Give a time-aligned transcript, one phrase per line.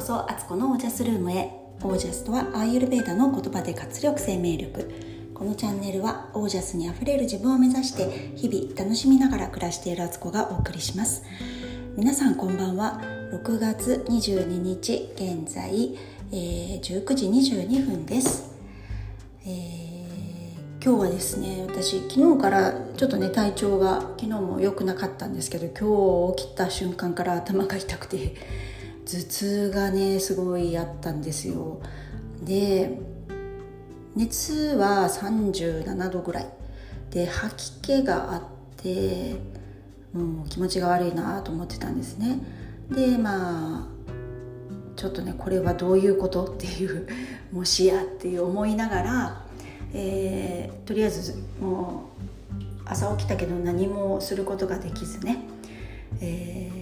[0.00, 1.50] こそアツコのオージャスルームへ。
[1.82, 4.90] オージャスとはアーユルベーダの言葉で活力生命力。
[5.34, 11.22] このチャンネルはオージャスにあふれる自分を目指して日々楽しみながら暮らしているアツコがお送りします。
[11.98, 13.02] 皆さんこんばんは。
[13.30, 15.98] 6月22日現在、
[16.32, 18.54] えー、19時22分です、
[19.44, 28.34] えー、今日はですね私昨日からちょっとね体調が昨日も良くなかったんですけど今日起きた瞬間から頭が痛くて
[29.10, 31.80] 頭痛がねすごいあったんですよ。
[32.44, 32.96] で
[34.14, 36.46] 熱は37度ぐらい。
[37.10, 38.42] で吐き気があっ
[38.76, 39.34] て
[40.12, 42.38] もう気持ちが悪いなと思ってたんですね。
[42.88, 44.00] でまあ
[44.94, 47.08] ちょっとねこれはどういうことっていう
[47.52, 49.44] もしやっていう思いながら、
[49.92, 55.38] えー、とりあえずもう朝起きたけど何もすることができずね、
[56.20, 56.79] えー、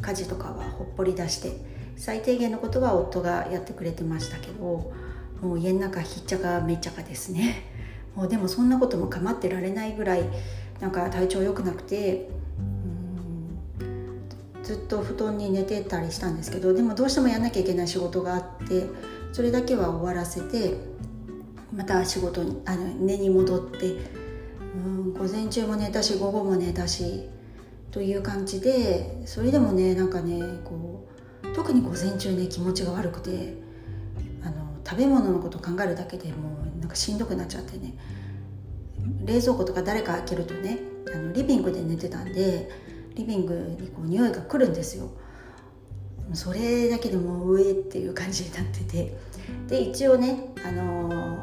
[0.00, 1.52] 家事とかはほっぽり出して
[1.96, 4.92] 最低限のことは夫がやってくれてましたけど
[5.42, 7.64] もう家の中ひっちゃかめっちゃかですね。
[8.14, 10.24] もうでもそんなことも構ってられないぐらい
[10.80, 12.28] なんか体調良くなくて
[14.64, 18.86] ずっと布団に寝てたりしたんですけどでもどうしてもやんなきゃいけない仕事があって
[19.32, 20.74] それだけは終わらせて
[21.74, 23.96] また仕事にあの寝に戻って
[24.74, 27.28] うん午前中も寝たし午後も寝たし
[27.90, 31.08] という感じでそれでもねなんかねこ
[31.42, 33.54] う特に午前中ね気持ちが悪くて
[34.42, 37.94] あの食べ物のこと考えるだけでもうなんかしんどくなっちゃってね
[39.24, 40.78] 冷蔵庫とか誰か開けるとね
[41.14, 42.70] あのリビングで寝てたんで
[43.14, 45.10] リビングにこう匂いが来るんですよ。
[46.34, 49.16] それだけでもう上っていう感じになってて。
[49.68, 51.42] で一応ねあの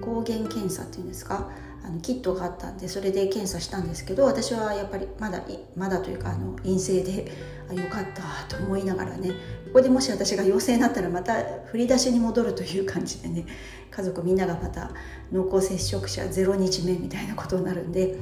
[0.00, 1.50] 抗原検査っていうんですか
[1.88, 5.42] あのキットがあったんでそれで検査したんですけど私はやっぱりまだ
[5.74, 7.32] まだというかあの陰性で
[7.70, 9.34] あよかったと思いながらねこ
[9.74, 13.46] こでもし私が陽性になったらまた振り出しに戻るという感じでね
[13.90, 14.90] 家族みんながまた
[15.32, 18.16] 濃厚接触者0日目みたいなことになるんで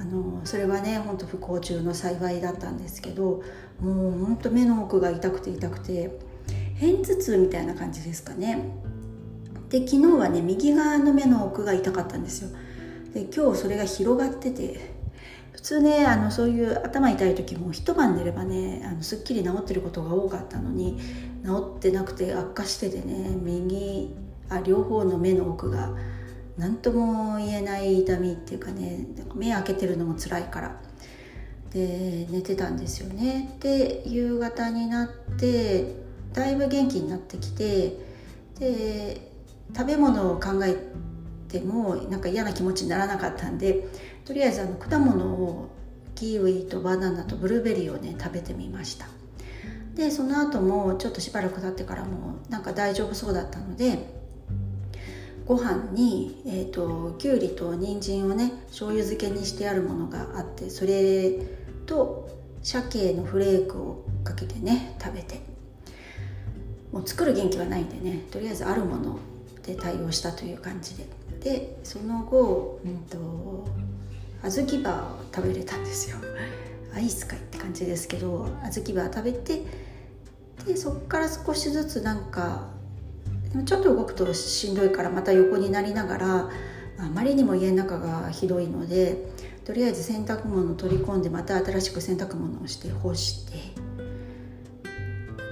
[0.00, 3.42] あのそれはねほんと不幸中の幸いだったんですけど
[3.78, 6.18] もうほんと目の奥が痛くて痛くて
[6.80, 8.70] 片頭痛みたいな感じですかね。
[9.68, 12.50] で昨日はね右側の目の奥が痛かったんですよ。
[13.16, 14.94] で今日それが広がってて
[15.52, 21.00] 普通ねあのそういう頭痛い時も一晩寝ればねあのすっきり治ってることが多かったのに
[21.42, 24.14] 治ってなくて悪化しててね右
[24.50, 25.96] あ両方の目の奥が
[26.58, 30.80] 何とも言えない痛みっていうかね目開けてるのも辛いから。
[31.70, 33.56] で寝てたんですよね。
[33.60, 35.96] で夕方になって
[36.32, 37.98] だいぶ元気になってきて
[38.58, 39.32] で
[39.76, 40.76] 食べ物を考え
[41.46, 43.88] てもなんか嫌な気持ちにならなかったんで
[44.24, 45.70] とりあえずあの果物を
[46.14, 49.06] キウイとバナナとブルーベリーをね食べてみました。
[49.94, 54.14] でその後もちょっとしばらく経ってからもなんか大丈夫そうだったので
[55.46, 61.32] ご飯に、えーと、きゅうりと人参をね醤油漬けにしてあるものがあってそれ
[61.86, 62.28] と
[62.62, 65.40] 鮭のフレークをかけてね食べて。
[66.92, 69.18] もう作る元気はないんでねとりあえずあるもの
[69.62, 71.04] で対応したという感じで。
[71.46, 73.18] でその後、うんと、
[74.42, 76.16] 小豆バーを食べれたんですよ。
[76.92, 79.62] アイスかいって感じですけど小豆バー食べて
[80.66, 82.70] でそっから少しずつなんか
[83.64, 86.50] ちょっと動くとしんどいからまた横になりながら
[86.98, 89.28] あまりにも家の中がひどいので
[89.64, 93.52] とりあえず洗濯物を取り込んでまた新しく洗濯物をして干して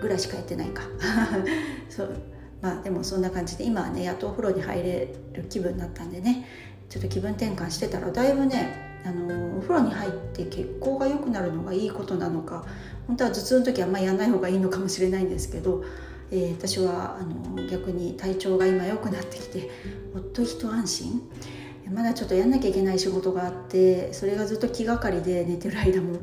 [0.00, 0.82] ぐらいしかやってないか。
[1.88, 2.33] そう。
[2.64, 6.46] まあでもそんな感じで今はねやっとお風呂に入れる気分になったんでね
[6.88, 12.64] ちょっと気分転換してたらだいぶねあのお風呂に入って血行が良くなるのがいいことなのか
[13.06, 15.84] 本当は頭痛の時はあんまりやんない方がいいのかもしれないんですけど、
[16.30, 19.68] えー、私はあの逆に体調が今良くなってきて
[20.14, 21.22] ほっと一安心。
[21.92, 26.20] まだちょっとやんなきゃいけない仕事があってそれがずっと気がかりで寝てる間も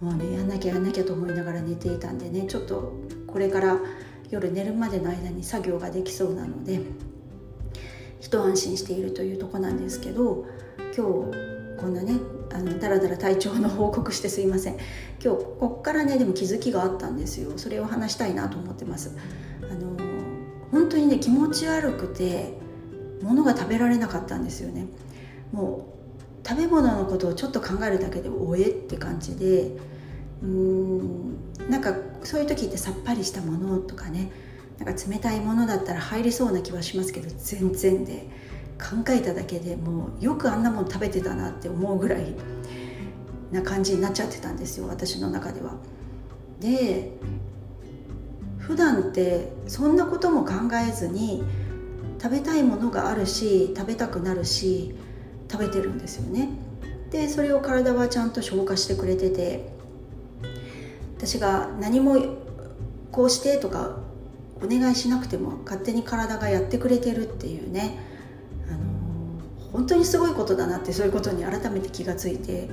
[0.00, 2.92] もうねやんなきゃやんなきゃと思いながら寝ていたんでねちょっと
[3.28, 3.78] これから
[4.30, 6.80] 夜寝るまでの間に作業ができそうなので
[8.20, 10.46] 一安心しているというとこなんですけど
[10.78, 11.00] 今日
[11.78, 12.14] こんなね
[12.52, 14.76] あのだらだら体調の報告してすいません。
[15.22, 17.52] 今日こっからねでも気づきがあったんですよ。
[17.56, 19.16] それを話したいなと思ってます。
[19.62, 19.96] あの
[20.70, 22.58] 本当にね気持ち悪くて
[23.22, 24.86] 物が食べられなかったんですよね。
[25.52, 25.94] も
[26.44, 29.76] う食べ物のことをちょっと考えるだけでおえって感じで
[30.42, 31.36] うーん。
[31.68, 31.94] なんか
[32.24, 34.30] そういう時ってさっぱりしたものとかね。
[34.78, 38.28] なんか冷たいものだったら入りそうな気はしますけど全然で。
[38.80, 42.34] 考えただけでもうよくあんなもん食べてたなって思うぐらい
[43.52, 45.74] な感じになっちゃってたんですよ私の中では。
[46.60, 47.12] で
[48.58, 50.52] 普段ってそんなことも考
[50.88, 51.42] えずに
[52.22, 54.94] 食べたいものがあるし食べたくなるし
[55.50, 56.48] 食べてるんですよね。
[57.10, 59.68] でそれを体はちゃんと消化してくれてて
[61.20, 62.16] 私が何も
[63.12, 63.98] こうしてとか
[64.62, 67.98] お願いしなくても勝手に体がやってくれてるっていうね、
[68.66, 72.70] あの本当にすごいことだなってそういうことに改めて気がついて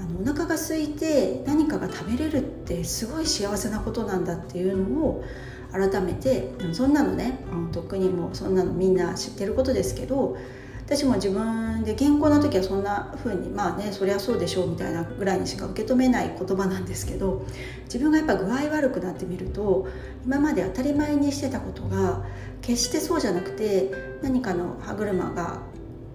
[0.00, 5.24] あのお腹が空いて何かが食べれるってすごい幸せなことなんだっていうのを
[5.70, 7.38] 改めてそんなのね
[7.72, 10.38] とっくにもそんなのみんな知ってることですけど
[10.86, 17.46] 私も自分で健康な時はそんな風にまあねそりゃそうでしょうみたいなぐらいにしか受け止めない言葉なんですけど
[17.84, 19.88] 自分がやっぱ具合悪くなってみると
[20.26, 22.24] 今まで当たり前にしてたことが
[22.60, 23.90] 決してそうじゃなくて
[24.22, 25.62] 何かの歯車が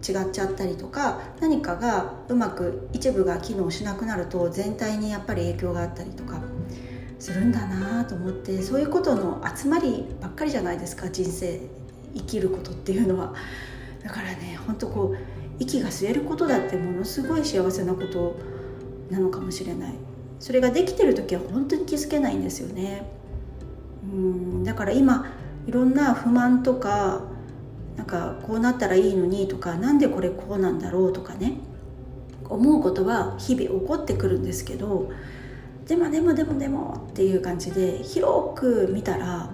[0.07, 6.42] 違っちゃったりとか何かがうまく一部が機能しなくなると全体にやっぱり影響があったりとか
[7.18, 11.60] するんだなと思ってそういうことの集まりばっかりじゃないですか人生
[12.15, 13.33] 生きることっていうのは。
[14.04, 15.18] だからねほんとこう
[15.60, 18.38] 息が吸えることだってものすごい幸せなこと
[19.10, 19.94] なのかもしれない。
[20.40, 23.06] それができてる時は本当に気づけないんですよね。
[24.04, 25.25] うんだから今
[25.68, 27.22] いろんな不満とか
[27.98, 31.57] なんかこうなったらいいのにとか何でこれこうなんだろうとかね。
[32.50, 35.12] 思うことは日々起こってくるんですけど
[35.86, 39.54] でもでもでもでもっていう感じで広く見たら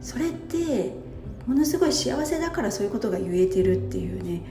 [0.00, 0.92] それって
[1.46, 4.42] ものすごい幸せだからそういうことが言えてるっていうね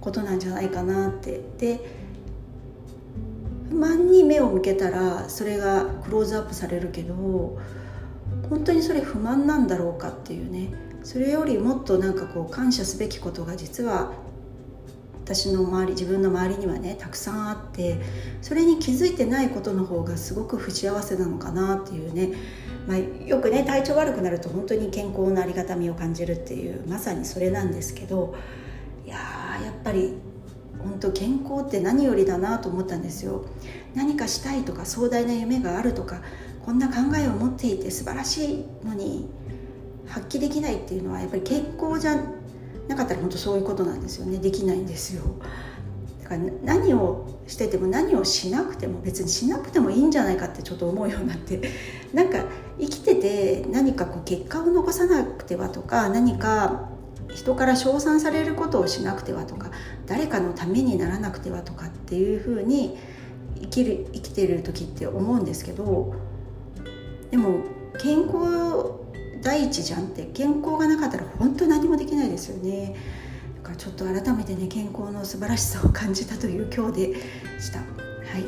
[0.00, 1.40] ことなんじゃないかなって。
[1.58, 2.06] で
[3.68, 7.58] 不満に目を向けたらそれがクローズアップされるけど
[8.48, 10.72] 本当にそれ不満なんだろうかっていうね。
[11.02, 14.12] それよりもっとなんかこう感謝すべきことが実は
[15.24, 18.00] 私の周り自分の周りにはねたくさんあって
[18.42, 22.32] それに気づいてないことの方がすごく不幸せなのかなっていうね。
[22.86, 28.34] まあ、よくね体調悪くなると本当に健康のありがたみを感じるっていうまさにそれなんですけど
[29.04, 30.14] いややっぱり
[30.78, 33.44] 本当健康って何よりだなと思ったんですよ。
[33.94, 36.20] 何かしたいとか壮大な夢があるとか
[36.64, 39.28] こんな考えを持っていて素晴らしいのに
[40.06, 42.16] 発揮できないっていうのはやっぱり健康じゃ
[42.88, 44.38] なかったら本当そういうことなんですよね。
[44.38, 45.22] できないんですよ。
[46.64, 51.60] 何をしてても何をしなくても別にしなくてもいいんじゃないかってちょっと思うようになって
[52.12, 52.44] なんか
[52.78, 56.88] 生きてて何かこう結果を残さなくてはとか何か
[57.34, 59.70] 人から称賛されることをしなくてはとか
[60.06, 62.96] 誰かのためにならなくてはとかっていうふうに
[63.60, 66.14] 生きる生きてる時って思うんですけど
[67.30, 67.60] でも
[67.98, 69.06] 健康
[69.42, 72.96] 第一じゃんって健康がなかったら本当何もできないですよね。
[73.66, 77.14] かちょっと改めてね健康の素晴らしさを感じたという今日で
[77.60, 77.80] した。
[77.80, 77.84] は
[78.38, 78.44] い。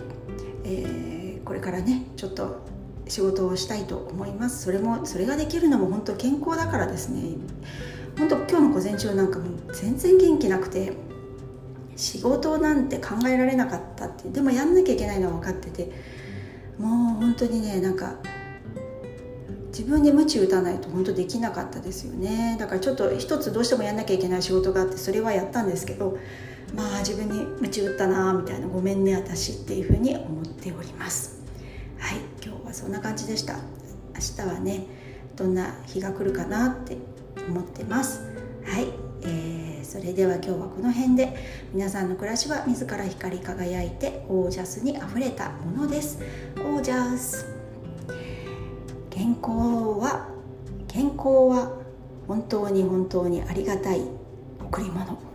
[0.65, 2.67] えー、これからねちょっと
[3.09, 4.62] 仕事をしたいと思います。
[4.62, 7.37] それもそれができるのも本当健康だからですね。
[8.17, 10.93] 本当今日の午前中なんかも全然元気なくて
[11.97, 15.93] 仕事なんて考えられなかったってでもやんなきゃいけないのは分かってて
[16.79, 16.91] もう
[17.21, 18.17] 本当にねなんか
[19.79, 22.57] 自分で鞭打たないと本当できなかったですよね。
[22.59, 26.19] だからちょっと一つどうしてもやんなきゃいけない仕事があってそれはやったんですけど
[26.75, 31.41] まあ自分に鞭打ったなみたいなごめんね私っていうふうに思っております。
[31.97, 33.55] はい今日はそんな感じでした。
[33.55, 34.85] 明日はね
[35.37, 36.97] どんな日が来るかなって
[37.49, 38.23] 思ってます。
[38.64, 38.88] はい、
[39.23, 41.37] えー、それでは今日はこの辺で
[41.73, 46.19] 皆さんの暮らしは自ら光り輝いてオージャスにあふれたものです。
[46.57, 47.58] オージャス。
[49.19, 49.51] 健康
[49.99, 50.29] は
[50.87, 51.73] 健康は
[52.29, 54.03] 本当に本当にありがたい
[54.61, 55.27] 贈り物。